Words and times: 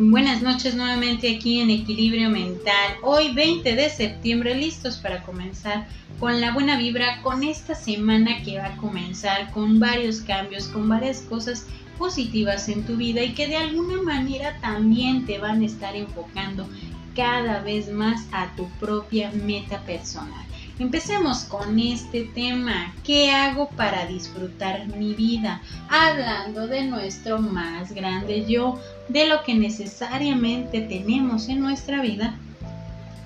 Buenas 0.00 0.42
noches 0.42 0.76
nuevamente 0.76 1.34
aquí 1.34 1.58
en 1.58 1.70
Equilibrio 1.70 2.30
Mental. 2.30 2.98
Hoy 3.02 3.32
20 3.34 3.74
de 3.74 3.90
septiembre 3.90 4.54
listos 4.54 4.98
para 4.98 5.24
comenzar 5.24 5.88
con 6.20 6.40
la 6.40 6.54
buena 6.54 6.78
vibra, 6.78 7.20
con 7.22 7.42
esta 7.42 7.74
semana 7.74 8.40
que 8.44 8.58
va 8.58 8.66
a 8.66 8.76
comenzar 8.76 9.50
con 9.50 9.80
varios 9.80 10.20
cambios, 10.20 10.68
con 10.68 10.88
varias 10.88 11.22
cosas 11.22 11.66
positivas 11.98 12.68
en 12.68 12.86
tu 12.86 12.94
vida 12.96 13.24
y 13.24 13.34
que 13.34 13.48
de 13.48 13.56
alguna 13.56 14.00
manera 14.00 14.56
también 14.60 15.26
te 15.26 15.40
van 15.40 15.62
a 15.62 15.66
estar 15.66 15.96
enfocando 15.96 16.68
cada 17.16 17.60
vez 17.62 17.90
más 17.90 18.24
a 18.30 18.54
tu 18.54 18.68
propia 18.78 19.32
meta 19.32 19.80
personal. 19.80 20.46
Empecemos 20.78 21.40
con 21.40 21.80
este 21.80 22.22
tema. 22.22 22.94
¿Qué 23.02 23.32
hago 23.32 23.68
para 23.70 24.06
disfrutar 24.06 24.86
mi 24.86 25.12
vida? 25.12 25.60
Hablando 25.88 26.68
de 26.68 26.84
nuestro 26.84 27.40
más 27.40 27.90
grande 27.90 28.46
yo, 28.46 28.78
de 29.08 29.26
lo 29.26 29.42
que 29.42 29.56
necesariamente 29.56 30.80
tenemos 30.82 31.48
en 31.48 31.60
nuestra 31.60 32.00
vida 32.00 32.36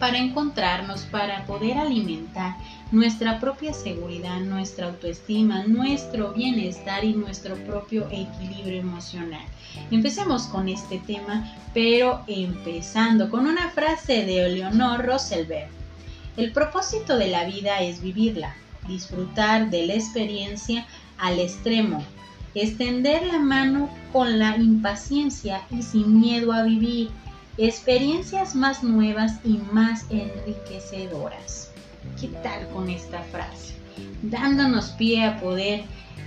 para 0.00 0.18
encontrarnos, 0.18 1.02
para 1.02 1.46
poder 1.46 1.78
alimentar 1.78 2.56
nuestra 2.90 3.38
propia 3.38 3.72
seguridad, 3.72 4.40
nuestra 4.40 4.88
autoestima, 4.88 5.62
nuestro 5.68 6.32
bienestar 6.32 7.04
y 7.04 7.12
nuestro 7.12 7.54
propio 7.64 8.08
equilibrio 8.10 8.80
emocional. 8.80 9.44
Empecemos 9.92 10.48
con 10.48 10.68
este 10.68 10.98
tema, 10.98 11.48
pero 11.72 12.22
empezando 12.26 13.30
con 13.30 13.46
una 13.46 13.70
frase 13.70 14.24
de 14.24 14.46
Eleonor 14.46 15.06
Roosevelt. 15.06 15.85
El 16.36 16.52
propósito 16.52 17.16
de 17.16 17.28
la 17.28 17.44
vida 17.44 17.80
es 17.80 18.02
vivirla, 18.02 18.54
disfrutar 18.86 19.70
de 19.70 19.86
la 19.86 19.94
experiencia 19.94 20.86
al 21.16 21.38
extremo, 21.38 22.04
extender 22.54 23.26
la 23.26 23.38
mano 23.38 23.88
con 24.12 24.38
la 24.38 24.56
impaciencia 24.56 25.62
y 25.70 25.82
sin 25.82 26.20
miedo 26.20 26.52
a 26.52 26.62
vivir 26.62 27.08
experiencias 27.56 28.54
más 28.54 28.82
nuevas 28.82 29.40
y 29.44 29.58
más 29.72 30.04
enriquecedoras. 30.10 31.70
¿Qué 32.20 32.28
tal 32.28 32.68
con 32.68 32.90
esta 32.90 33.22
frase? 33.22 33.85
Dándonos 34.22 34.90
pie 34.90 35.24
a 35.24 35.40
poder 35.40 35.84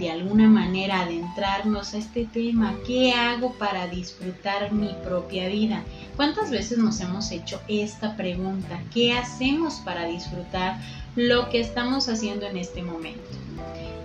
de 0.00 0.10
alguna 0.10 0.48
manera 0.48 1.02
adentrarnos 1.02 1.92
a 1.92 1.98
este 1.98 2.24
tema. 2.24 2.74
¿Qué 2.86 3.12
hago 3.12 3.52
para 3.58 3.86
disfrutar 3.86 4.72
mi 4.72 4.94
propia 5.04 5.46
vida? 5.48 5.84
¿Cuántas 6.16 6.50
veces 6.50 6.78
nos 6.78 7.00
hemos 7.00 7.30
hecho 7.30 7.60
esta 7.68 8.16
pregunta? 8.16 8.80
¿Qué 8.92 9.12
hacemos 9.12 9.74
para 9.84 10.06
disfrutar 10.06 10.78
lo 11.16 11.50
que 11.50 11.60
estamos 11.60 12.08
haciendo 12.08 12.46
en 12.46 12.56
este 12.56 12.82
momento? 12.82 13.20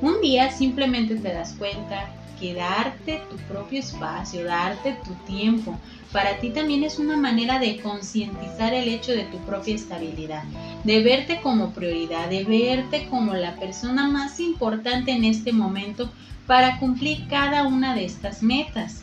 Un 0.02 0.20
día 0.22 0.52
simplemente 0.52 1.16
te 1.16 1.34
das 1.34 1.54
cuenta 1.54 2.10
darte 2.54 3.22
tu 3.30 3.38
propio 3.48 3.80
espacio, 3.80 4.44
darte 4.46 4.98
tu 5.04 5.14
tiempo, 5.26 5.80
para 6.12 6.38
ti 6.38 6.50
también 6.50 6.84
es 6.84 7.00
una 7.00 7.18
manera 7.18 7.60
de 7.60 7.78
concientizar 7.82 8.74
el 8.74 8.88
hecho 8.88 9.12
de 9.12 9.24
tu 9.26 9.38
propia 9.40 9.76
estabilidad, 9.76 10.44
de 10.84 11.04
verte 11.04 11.42
como 11.42 11.72
prioridad, 11.72 12.30
de 12.30 12.44
verte 12.44 13.08
como 13.10 13.34
la 13.34 13.56
persona 13.56 14.08
más 14.08 14.40
importante 14.40 15.12
en 15.12 15.26
este 15.26 15.52
momento 15.52 16.10
para 16.48 16.80
cumplir 16.80 17.28
cada 17.28 17.64
una 17.64 17.96
de 17.96 18.06
estas 18.06 18.44
metas. 18.44 19.02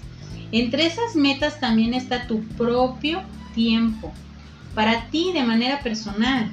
Entre 0.52 0.86
esas 0.86 1.16
metas 1.16 1.60
también 1.60 1.92
está 1.94 2.26
tu 2.26 2.42
propio 2.56 3.22
tiempo, 3.54 4.12
para 4.74 5.06
ti 5.10 5.32
de 5.32 5.42
manera 5.42 5.80
personal. 5.80 6.50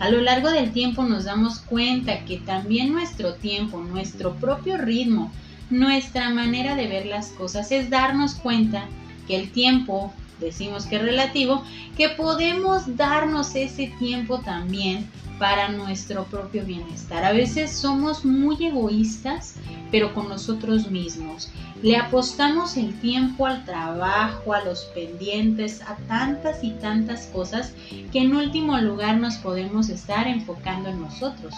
A 0.00 0.10
lo 0.10 0.20
largo 0.20 0.50
del 0.50 0.72
tiempo 0.72 1.04
nos 1.04 1.24
damos 1.24 1.60
cuenta 1.60 2.24
que 2.24 2.38
también 2.38 2.92
nuestro 2.92 3.34
tiempo, 3.34 3.78
nuestro 3.78 4.34
propio 4.34 4.76
ritmo, 4.76 5.30
nuestra 5.70 6.30
manera 6.30 6.74
de 6.74 6.86
ver 6.86 7.06
las 7.06 7.28
cosas 7.28 7.70
es 7.72 7.90
darnos 7.90 8.34
cuenta 8.34 8.86
que 9.26 9.36
el 9.36 9.50
tiempo, 9.50 10.12
decimos 10.40 10.86
que 10.86 10.96
es 10.96 11.02
relativo, 11.02 11.64
que 11.96 12.10
podemos 12.10 12.96
darnos 12.96 13.54
ese 13.54 13.92
tiempo 13.98 14.38
también 14.38 15.08
para 15.38 15.68
nuestro 15.68 16.24
propio 16.24 16.64
bienestar. 16.64 17.24
A 17.24 17.32
veces 17.32 17.72
somos 17.72 18.24
muy 18.24 18.64
egoístas, 18.64 19.56
pero 19.90 20.14
con 20.14 20.28
nosotros 20.28 20.90
mismos. 20.90 21.50
Le 21.82 21.96
apostamos 21.96 22.76
el 22.76 22.98
tiempo 23.00 23.46
al 23.46 23.64
trabajo, 23.64 24.54
a 24.54 24.62
los 24.62 24.84
pendientes, 24.94 25.82
a 25.82 25.96
tantas 26.08 26.62
y 26.62 26.70
tantas 26.72 27.26
cosas 27.26 27.74
que 28.12 28.20
en 28.20 28.34
último 28.34 28.78
lugar 28.78 29.16
nos 29.16 29.36
podemos 29.36 29.88
estar 29.88 30.26
enfocando 30.26 30.88
en 30.88 31.00
nosotros. 31.00 31.54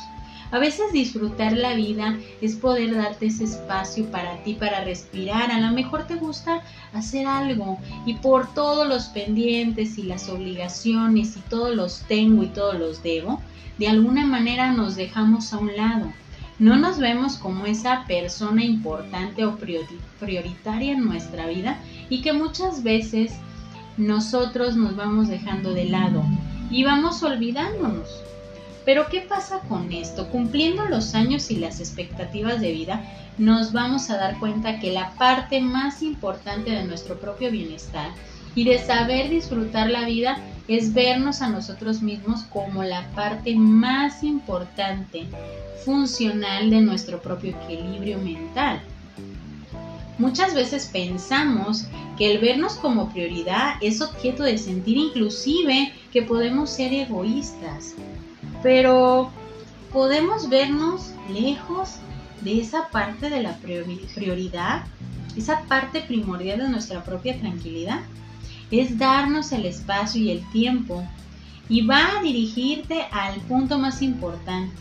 A 0.52 0.58
veces 0.58 0.92
disfrutar 0.92 1.52
la 1.52 1.74
vida 1.74 2.16
es 2.40 2.54
poder 2.54 2.94
darte 2.94 3.26
ese 3.26 3.44
espacio 3.44 4.06
para 4.10 4.42
ti, 4.44 4.54
para 4.54 4.84
respirar. 4.84 5.50
A 5.50 5.60
lo 5.60 5.72
mejor 5.72 6.06
te 6.06 6.14
gusta 6.14 6.62
hacer 6.92 7.26
algo 7.26 7.78
y 8.06 8.14
por 8.14 8.52
todos 8.54 8.86
los 8.86 9.06
pendientes 9.06 9.98
y 9.98 10.04
las 10.04 10.28
obligaciones 10.28 11.36
y 11.36 11.40
todos 11.50 11.74
los 11.74 12.02
tengo 12.08 12.44
y 12.44 12.48
todos 12.48 12.78
los 12.78 13.02
debo, 13.02 13.40
de 13.78 13.88
alguna 13.88 14.24
manera 14.24 14.72
nos 14.72 14.94
dejamos 14.94 15.52
a 15.52 15.58
un 15.58 15.76
lado. 15.76 16.12
No 16.58 16.76
nos 16.76 16.98
vemos 16.98 17.36
como 17.36 17.66
esa 17.66 18.06
persona 18.06 18.64
importante 18.64 19.44
o 19.44 19.58
prioritaria 20.20 20.92
en 20.92 21.04
nuestra 21.04 21.46
vida 21.48 21.78
y 22.08 22.22
que 22.22 22.32
muchas 22.32 22.82
veces 22.82 23.34
nosotros 23.98 24.76
nos 24.76 24.96
vamos 24.96 25.28
dejando 25.28 25.74
de 25.74 25.84
lado 25.86 26.22
y 26.70 26.84
vamos 26.84 27.22
olvidándonos. 27.22 28.08
Pero 28.86 29.08
¿qué 29.08 29.20
pasa 29.20 29.58
con 29.68 29.92
esto? 29.92 30.30
Cumpliendo 30.30 30.84
los 30.86 31.16
años 31.16 31.50
y 31.50 31.56
las 31.56 31.80
expectativas 31.80 32.60
de 32.60 32.70
vida, 32.70 33.04
nos 33.36 33.72
vamos 33.72 34.08
a 34.10 34.16
dar 34.16 34.38
cuenta 34.38 34.78
que 34.78 34.92
la 34.92 35.12
parte 35.14 35.60
más 35.60 36.02
importante 36.02 36.70
de 36.70 36.84
nuestro 36.84 37.18
propio 37.18 37.50
bienestar 37.50 38.12
y 38.54 38.62
de 38.62 38.78
saber 38.78 39.28
disfrutar 39.28 39.90
la 39.90 40.06
vida 40.06 40.38
es 40.68 40.94
vernos 40.94 41.42
a 41.42 41.48
nosotros 41.48 42.00
mismos 42.00 42.44
como 42.44 42.84
la 42.84 43.10
parte 43.10 43.56
más 43.56 44.22
importante, 44.22 45.24
funcional 45.84 46.70
de 46.70 46.80
nuestro 46.80 47.20
propio 47.20 47.56
equilibrio 47.60 48.18
mental. 48.18 48.80
Muchas 50.16 50.54
veces 50.54 50.88
pensamos 50.92 51.86
que 52.16 52.32
el 52.32 52.38
vernos 52.38 52.74
como 52.74 53.10
prioridad 53.10 53.74
es 53.82 54.00
objeto 54.00 54.44
de 54.44 54.58
sentir 54.58 54.96
inclusive 54.96 55.92
que 56.12 56.22
podemos 56.22 56.70
ser 56.70 56.94
egoístas, 56.94 57.94
pero 58.62 59.30
podemos 59.92 60.48
vernos 60.48 61.12
lejos 61.32 61.96
de 62.40 62.60
esa 62.60 62.88
parte 62.88 63.30
de 63.30 63.42
la 63.42 63.56
prioridad, 64.14 64.84
esa 65.36 65.62
parte 65.62 66.00
primordial 66.00 66.58
de 66.58 66.68
nuestra 66.68 67.02
propia 67.04 67.38
tranquilidad. 67.38 68.00
Es 68.70 68.98
darnos 68.98 69.52
el 69.52 69.64
espacio 69.64 70.20
y 70.20 70.30
el 70.30 70.50
tiempo 70.50 71.06
y 71.68 71.86
va 71.86 72.18
a 72.18 72.22
dirigirte 72.22 73.06
al 73.12 73.40
punto 73.42 73.78
más 73.78 74.02
importante. 74.02 74.74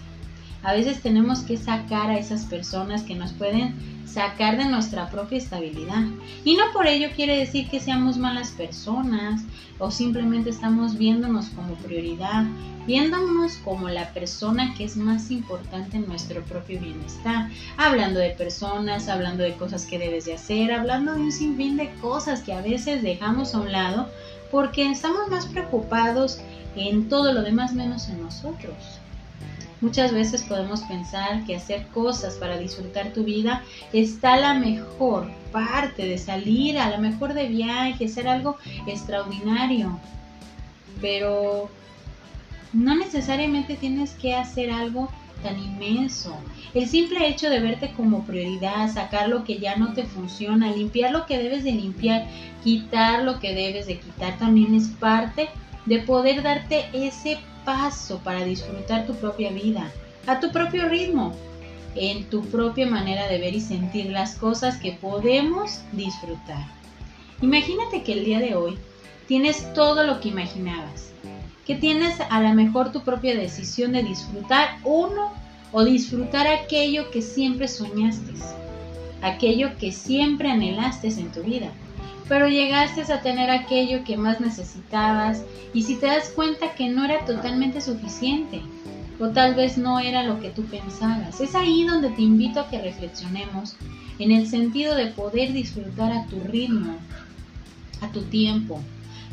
A 0.66 0.74
veces 0.74 1.00
tenemos 1.00 1.42
que 1.42 1.58
sacar 1.58 2.10
a 2.10 2.18
esas 2.18 2.46
personas 2.46 3.04
que 3.04 3.14
nos 3.14 3.34
pueden 3.34 3.76
sacar 4.08 4.58
de 4.58 4.66
nuestra 4.66 5.12
propia 5.12 5.38
estabilidad. 5.38 6.06
Y 6.44 6.56
no 6.56 6.64
por 6.74 6.88
ello 6.88 7.10
quiere 7.16 7.38
decir 7.38 7.70
que 7.70 7.80
seamos 7.80 8.18
malas 8.18 8.50
personas 8.50 9.44
o 9.78 9.92
simplemente 9.92 10.50
estamos 10.50 10.98
viéndonos 10.98 11.50
como 11.50 11.76
prioridad, 11.76 12.46
viéndonos 12.88 13.58
como 13.58 13.90
la 13.90 14.12
persona 14.14 14.74
que 14.76 14.86
es 14.86 14.98
más 14.98 15.30
importante 15.30 15.98
en 15.98 16.08
nuestro 16.08 16.42
propio 16.44 16.80
bienestar, 16.80 17.52
hablando 17.78 18.20
de 18.20 18.32
personas, 18.32 19.08
hablando 19.08 19.44
de 19.44 19.54
cosas 19.54 19.86
que 19.86 20.00
debes 20.00 20.26
de 20.26 20.34
hacer, 20.34 20.72
hablando 20.72 21.14
de 21.14 21.22
un 21.22 21.32
sinfín 21.32 21.78
de 21.78 21.94
cosas 22.02 22.42
que 22.42 22.54
a 22.54 22.62
veces 22.62 23.04
dejamos 23.04 23.54
a 23.54 23.60
un 23.60 23.72
lado 23.72 24.10
porque 24.50 24.90
estamos 24.90 25.30
más 25.30 25.46
preocupados 25.46 26.40
en 26.76 27.08
todo 27.08 27.34
lo 27.34 27.44
demás 27.44 27.74
menos 27.76 28.10
en 28.10 28.24
nosotros. 28.24 28.74
Muchas 29.86 30.12
veces 30.12 30.42
podemos 30.42 30.82
pensar 30.82 31.46
que 31.46 31.56
hacer 31.56 31.86
cosas 31.94 32.34
para 32.38 32.58
disfrutar 32.58 33.14
tu 33.14 33.24
vida 33.24 33.62
está 33.94 34.36
la 34.36 34.56
mejor 34.56 35.30
parte 35.52 36.08
de 36.08 36.18
salir, 36.18 36.80
a 36.80 36.90
lo 36.90 36.98
mejor 36.98 37.36
de 37.36 37.46
viaje, 37.46 38.06
hacer 38.06 38.28
algo 38.28 38.58
extraordinario. 38.88 40.00
Pero 41.02 41.70
no 42.74 42.96
necesariamente 42.96 43.76
tienes 43.76 44.14
que 44.14 44.34
hacer 44.34 44.72
algo 44.72 45.08
tan 45.44 45.60
inmenso. 45.60 46.36
El 46.74 46.90
simple 46.90 47.28
hecho 47.28 47.52
de 47.52 47.60
verte 47.60 47.94
como 47.96 48.26
prioridad, 48.26 48.92
sacar 48.92 49.30
lo 49.30 49.44
que 49.44 49.60
ya 49.60 49.76
no 49.76 49.94
te 49.94 50.04
funciona, 50.06 50.72
limpiar 50.72 51.12
lo 51.12 51.28
que 51.28 51.38
debes 51.38 51.64
de 51.64 51.74
limpiar, 51.74 52.26
quitar 52.64 53.22
lo 53.22 53.40
que 53.40 53.54
debes 53.54 53.86
de 53.86 54.00
quitar, 54.00 54.36
también 54.40 54.74
es 54.74 54.88
parte 54.88 55.48
de 55.86 56.00
poder 56.00 56.42
darte 56.42 56.86
ese 56.92 57.38
paso 57.66 58.20
para 58.24 58.46
disfrutar 58.46 59.06
tu 59.06 59.16
propia 59.16 59.52
vida, 59.52 59.92
a 60.28 60.40
tu 60.40 60.52
propio 60.52 60.88
ritmo, 60.88 61.34
en 61.96 62.26
tu 62.30 62.42
propia 62.46 62.88
manera 62.88 63.28
de 63.28 63.40
ver 63.40 63.56
y 63.56 63.62
sentir 63.62 64.12
las 64.12 64.36
cosas 64.36 64.78
que 64.78 64.94
podemos 64.94 65.82
disfrutar. 65.92 66.66
Imagínate 67.42 68.04
que 68.04 68.14
el 68.14 68.26
día 68.26 68.40
de 68.40 68.56
hoy 68.56 68.78
tienes 69.28 69.74
todo 69.74 70.04
lo 70.04 70.20
que 70.20 70.30
imaginabas, 70.30 71.12
que 71.66 71.76
tienes 71.76 72.20
a 72.30 72.42
lo 72.42 72.54
mejor 72.54 72.92
tu 72.92 73.04
propia 73.04 73.36
decisión 73.36 73.94
de 73.94 74.04
disfrutar 74.04 74.78
uno 74.84 75.34
o 75.72 75.84
disfrutar 75.84 76.48
aquello 76.48 77.10
que 77.12 77.22
siempre 77.22 77.68
soñaste, 77.68 78.34
aquello 79.22 79.78
que 79.78 79.92
siempre 79.92 80.50
anhelaste 80.50 81.08
en 81.08 81.32
tu 81.32 81.44
vida. 81.44 81.72
Pero 82.28 82.48
llegaste 82.48 83.02
a 83.12 83.22
tener 83.22 83.50
aquello 83.50 84.04
que 84.04 84.18
más 84.18 84.40
necesitabas 84.40 85.44
y 85.74 85.84
si 85.84 85.96
te 85.96 86.08
das 86.08 86.30
cuenta 86.30 86.74
que 86.74 86.90
no 86.90 87.06
era 87.06 87.26
totalmente 87.26 87.82
suficiente 87.82 88.62
o 89.20 89.30
tal 89.30 89.56
vez 89.56 89.78
no 89.78 90.00
era 90.00 90.24
lo 90.24 90.40
que 90.40 90.50
tú 90.50 90.64
pensabas. 90.64 91.40
Es 91.40 91.56
ahí 91.56 91.86
donde 91.86 92.10
te 92.10 92.22
invito 92.22 92.60
a 92.60 92.70
que 92.70 92.82
reflexionemos 92.82 93.76
en 94.20 94.32
el 94.32 94.48
sentido 94.48 94.96
de 94.96 95.08
poder 95.08 95.54
disfrutar 95.54 96.12
a 96.12 96.26
tu 96.26 96.40
ritmo, 96.42 96.96
a 98.02 98.12
tu 98.12 98.24
tiempo, 98.24 98.82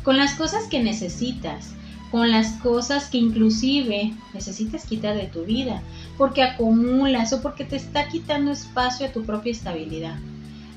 con 0.03 0.17
las 0.17 0.35
cosas 0.35 0.65
que 0.67 0.83
necesitas, 0.83 1.73
con 2.11 2.29
las 2.29 2.53
cosas 2.61 3.09
que 3.09 3.17
inclusive 3.17 4.13
necesitas 4.33 4.85
quitar 4.85 5.15
de 5.15 5.27
tu 5.27 5.45
vida, 5.45 5.81
porque 6.17 6.43
acumulas 6.43 7.33
o 7.33 7.41
porque 7.41 7.65
te 7.65 7.75
está 7.75 8.07
quitando 8.07 8.51
espacio 8.51 9.07
a 9.07 9.11
tu 9.11 9.23
propia 9.23 9.51
estabilidad. 9.51 10.17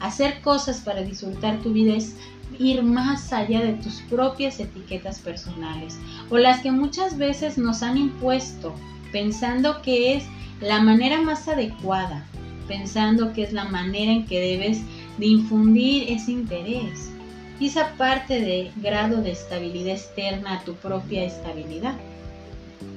Hacer 0.00 0.40
cosas 0.42 0.80
para 0.80 1.02
disfrutar 1.02 1.58
tu 1.60 1.72
vida 1.72 1.94
es 1.94 2.16
ir 2.58 2.82
más 2.82 3.32
allá 3.32 3.60
de 3.60 3.74
tus 3.74 4.02
propias 4.08 4.60
etiquetas 4.60 5.20
personales 5.20 5.98
o 6.30 6.38
las 6.38 6.60
que 6.60 6.70
muchas 6.70 7.18
veces 7.18 7.58
nos 7.58 7.82
han 7.82 7.98
impuesto 7.98 8.74
pensando 9.12 9.82
que 9.82 10.16
es 10.16 10.24
la 10.60 10.80
manera 10.80 11.20
más 11.20 11.48
adecuada, 11.48 12.24
pensando 12.68 13.32
que 13.32 13.42
es 13.42 13.52
la 13.52 13.64
manera 13.64 14.12
en 14.12 14.26
que 14.26 14.40
debes 14.40 14.80
de 15.18 15.26
infundir 15.26 16.10
ese 16.10 16.32
interés 16.32 17.10
y 17.58 17.66
esa 17.66 17.92
parte 17.92 18.40
de 18.40 18.70
grado 18.76 19.22
de 19.22 19.32
estabilidad 19.32 19.94
externa 19.94 20.54
a 20.54 20.64
tu 20.64 20.74
propia 20.74 21.24
estabilidad. 21.24 21.94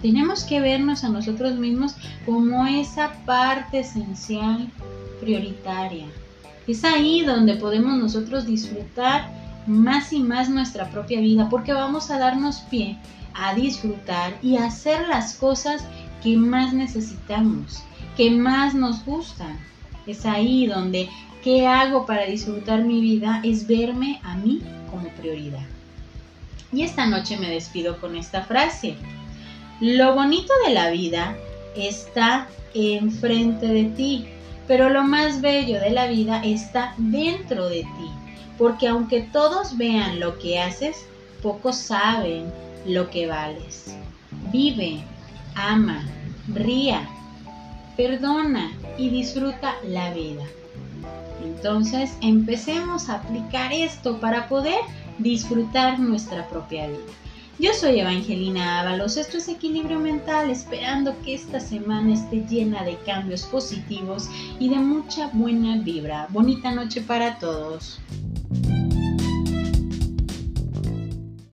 Tenemos 0.01 0.43
que 0.43 0.59
vernos 0.59 1.03
a 1.03 1.09
nosotros 1.09 1.55
mismos 1.55 1.95
como 2.25 2.65
esa 2.65 3.13
parte 3.25 3.79
esencial 3.79 4.69
prioritaria, 5.21 6.05
es 6.67 6.83
ahí 6.83 7.23
donde 7.23 7.55
podemos 7.55 7.97
nosotros 7.97 8.45
disfrutar 8.45 9.29
más 9.67 10.13
y 10.13 10.19
más 10.19 10.49
nuestra 10.49 10.89
propia 10.89 11.19
vida, 11.19 11.49
porque 11.49 11.73
vamos 11.73 12.11
a 12.11 12.19
darnos 12.19 12.61
pie 12.69 12.97
a 13.33 13.53
disfrutar 13.53 14.37
y 14.41 14.57
hacer 14.57 15.07
las 15.07 15.35
cosas 15.35 15.83
que 16.23 16.35
más 16.35 16.73
necesitamos, 16.73 17.83
que 18.17 18.31
más 18.31 18.73
nos 18.73 19.05
gustan. 19.05 19.59
Es 20.05 20.25
ahí 20.25 20.67
donde 20.67 21.09
qué 21.43 21.67
hago 21.67 22.05
para 22.05 22.25
disfrutar 22.25 22.83
mi 22.83 22.99
vida 22.99 23.41
es 23.43 23.67
verme 23.67 24.19
a 24.23 24.35
mí 24.35 24.61
como 24.91 25.09
prioridad. 25.09 25.65
Y 26.71 26.83
esta 26.83 27.05
noche 27.05 27.37
me 27.37 27.49
despido 27.49 27.99
con 27.99 28.15
esta 28.15 28.43
frase. 28.43 28.95
Lo 29.79 30.13
bonito 30.13 30.51
de 30.67 30.73
la 30.73 30.89
vida 30.91 31.35
está 31.75 32.47
enfrente 32.73 33.67
de 33.67 33.85
ti, 33.85 34.27
pero 34.69 34.87
lo 34.87 35.03
más 35.03 35.41
bello 35.41 35.79
de 35.79 35.89
la 35.89 36.05
vida 36.05 36.43
está 36.45 36.93
dentro 36.97 37.69
de 37.69 37.81
ti, 37.81 38.11
porque 38.55 38.87
aunque 38.87 39.21
todos 39.21 39.75
vean 39.77 40.19
lo 40.19 40.37
que 40.37 40.59
haces, 40.59 41.07
pocos 41.41 41.75
saben 41.75 42.53
lo 42.85 43.09
que 43.09 43.25
vales. 43.25 43.97
Vive, 44.51 45.01
ama, 45.55 46.07
ría, 46.53 47.09
perdona 47.97 48.71
y 48.95 49.09
disfruta 49.09 49.73
la 49.87 50.13
vida. 50.13 50.43
Entonces 51.43 52.15
empecemos 52.21 53.09
a 53.09 53.15
aplicar 53.15 53.73
esto 53.73 54.19
para 54.19 54.47
poder 54.47 54.81
disfrutar 55.17 55.97
nuestra 55.97 56.47
propia 56.47 56.85
vida. 56.85 56.99
Yo 57.59 57.73
soy 57.73 57.99
Evangelina 57.99 58.79
Ábalos, 58.79 59.17
esto 59.17 59.35
es 59.35 59.49
Equilibrio 59.49 59.99
Mental, 59.99 60.49
esperando 60.49 61.13
que 61.23 61.33
esta 61.33 61.59
semana 61.59 62.13
esté 62.13 62.45
llena 62.47 62.85
de 62.85 62.95
cambios 63.05 63.43
positivos 63.43 64.29
y 64.59 64.69
de 64.69 64.77
mucha 64.77 65.29
buena 65.33 65.77
vibra. 65.83 66.27
Bonita 66.29 66.71
noche 66.71 67.01
para 67.01 67.37
todos. 67.37 67.99